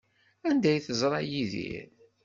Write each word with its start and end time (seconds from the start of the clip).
Anda 0.49 0.67
ay 0.71 0.79
teẓra 0.85 1.19
Yidir? 1.31 1.89